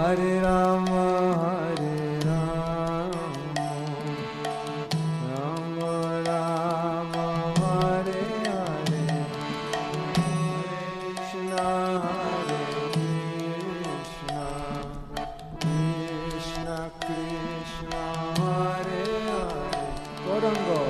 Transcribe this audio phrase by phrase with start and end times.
[0.00, 3.10] हरे राम हरे राम।
[5.30, 5.78] राम
[6.28, 7.12] राम,
[7.64, 9.24] हरे हरे।
[10.14, 11.58] कृष्ण
[12.04, 14.36] हरे Krishna.
[15.56, 16.64] Krishna
[17.02, 17.96] Krishna,
[18.42, 19.80] Hare Hare.
[20.26, 20.89] Gaurang.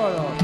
[0.00, 0.39] 싶어요.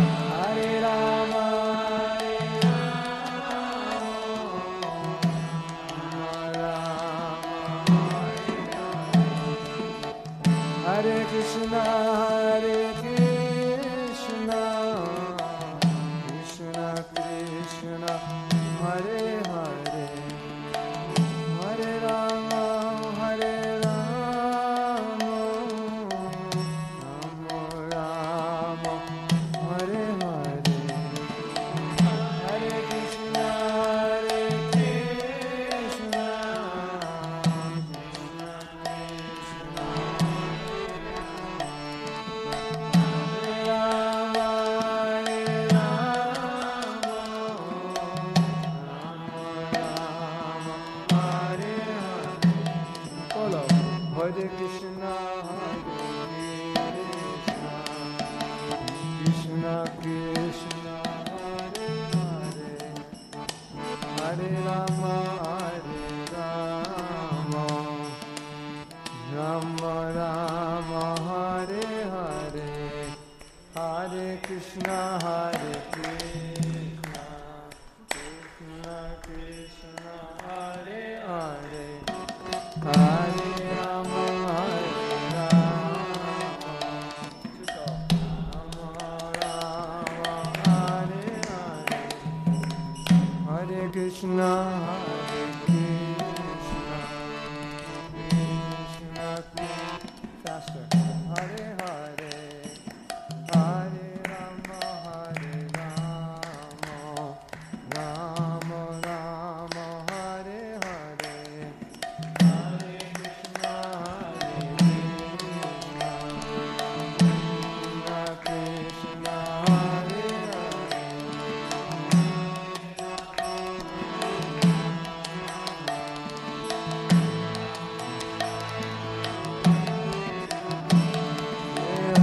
[93.68, 95.75] Hare Krishna, Hare Krishna.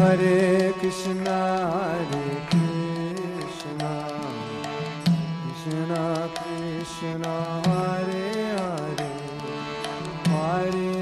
[0.03, 1.37] हरे कृष्णा
[1.73, 3.91] हरे कृष्णा।
[5.05, 7.35] कृष्णा कृष्णा
[7.67, 9.13] हरे हरे।
[10.31, 10.92] हरे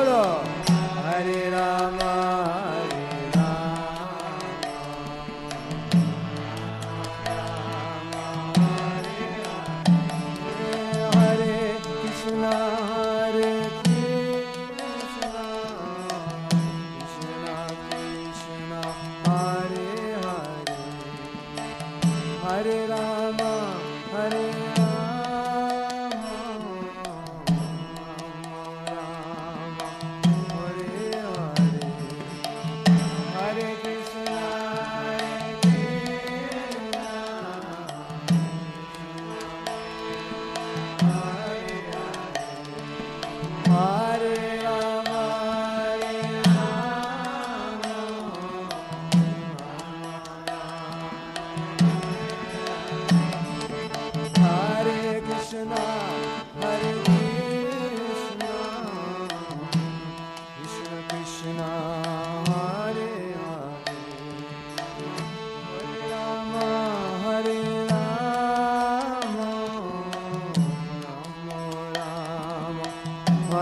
[0.00, 0.39] Manolo.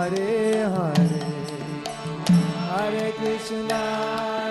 [0.09, 1.21] Hare Hare
[2.69, 4.48] Hare Krishna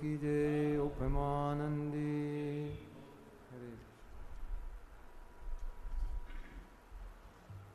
[0.00, 0.88] की जय ओ